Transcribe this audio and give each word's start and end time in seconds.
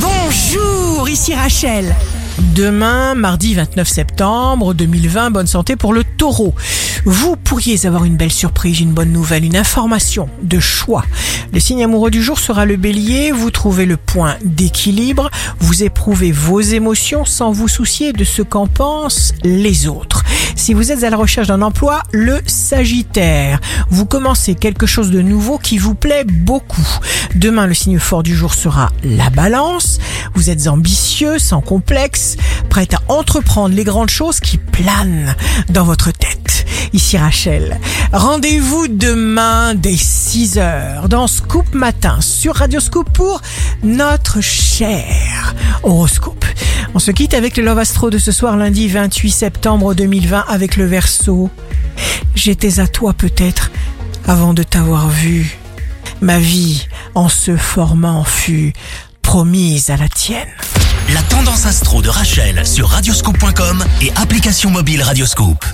Bonjour, 0.00 1.08
ici 1.08 1.34
Rachel. 1.34 1.94
Demain, 2.54 3.14
mardi 3.14 3.54
29 3.54 3.88
septembre 3.88 4.72
2020, 4.72 5.30
bonne 5.30 5.46
santé 5.46 5.74
pour 5.74 5.92
le 5.92 6.04
taureau. 6.04 6.54
Vous 7.04 7.36
pourriez 7.36 7.84
avoir 7.84 8.04
une 8.04 8.16
belle 8.16 8.32
surprise, 8.32 8.80
une 8.80 8.92
bonne 8.92 9.10
nouvelle, 9.10 9.44
une 9.44 9.56
information 9.56 10.28
de 10.42 10.60
choix. 10.60 11.04
Le 11.52 11.58
signe 11.58 11.82
amoureux 11.82 12.10
du 12.10 12.22
jour 12.22 12.38
sera 12.38 12.64
le 12.64 12.76
bélier. 12.76 13.32
Vous 13.32 13.50
trouvez 13.50 13.86
le 13.86 13.96
point 13.96 14.36
d'équilibre. 14.44 15.30
Vous 15.58 15.82
éprouvez 15.82 16.30
vos 16.30 16.60
émotions 16.60 17.24
sans 17.24 17.50
vous 17.50 17.68
soucier 17.68 18.12
de 18.12 18.24
ce 18.24 18.42
qu'en 18.42 18.66
pensent 18.66 19.34
les 19.42 19.88
autres. 19.88 20.17
Si 20.58 20.74
vous 20.74 20.90
êtes 20.90 21.04
à 21.04 21.08
la 21.08 21.16
recherche 21.16 21.46
d'un 21.46 21.62
emploi, 21.62 22.02
le 22.12 22.40
sagittaire. 22.46 23.60
Vous 23.90 24.06
commencez 24.06 24.56
quelque 24.56 24.86
chose 24.86 25.10
de 25.10 25.22
nouveau 25.22 25.56
qui 25.56 25.78
vous 25.78 25.94
plaît 25.94 26.24
beaucoup. 26.24 26.86
Demain, 27.36 27.66
le 27.66 27.74
signe 27.74 28.00
fort 28.00 28.24
du 28.24 28.34
jour 28.34 28.52
sera 28.52 28.90
la 29.04 29.30
balance. 29.30 30.00
Vous 30.34 30.50
êtes 30.50 30.66
ambitieux, 30.66 31.38
sans 31.38 31.60
complexe, 31.60 32.36
prêt 32.68 32.88
à 32.92 33.10
entreprendre 33.10 33.74
les 33.74 33.84
grandes 33.84 34.10
choses 34.10 34.40
qui 34.40 34.58
planent 34.58 35.34
dans 35.70 35.84
votre 35.84 36.10
tête. 36.10 36.66
Ici 36.92 37.16
Rachel. 37.16 37.78
Rendez-vous 38.12 38.88
demain 38.88 39.74
dès 39.76 39.96
6 39.96 40.58
heures 40.58 41.08
dans 41.08 41.28
Scoop 41.28 41.72
Matin 41.72 42.20
sur 42.20 42.56
Radio 42.56 42.80
Scoop 42.80 43.08
pour 43.12 43.40
notre 43.84 44.40
cher 44.40 45.54
horoscope. 45.84 46.44
On 46.94 46.98
se 46.98 47.10
quitte 47.10 47.34
avec 47.34 47.56
le 47.56 47.64
Love 47.64 47.78
Astro 47.78 48.10
de 48.10 48.18
ce 48.18 48.32
soir 48.32 48.56
lundi 48.56 48.88
28 48.88 49.30
septembre 49.30 49.94
2020 49.94 50.44
avec 50.48 50.76
le 50.76 50.86
verso. 50.86 51.50
J'étais 52.34 52.80
à 52.80 52.86
toi 52.86 53.12
peut-être 53.12 53.70
avant 54.26 54.54
de 54.54 54.62
t'avoir 54.62 55.08
vu. 55.08 55.58
Ma 56.20 56.38
vie 56.38 56.86
en 57.14 57.28
se 57.28 57.56
formant 57.56 58.24
fut 58.24 58.72
promise 59.22 59.90
à 59.90 59.96
la 59.96 60.08
tienne. 60.08 60.48
La 61.12 61.22
tendance 61.22 61.66
astro 61.66 62.02
de 62.02 62.08
Rachel 62.08 62.66
sur 62.66 62.88
radioscope.com 62.88 63.84
et 64.02 64.10
application 64.16 64.70
mobile 64.70 65.02
Radioscope. 65.02 65.64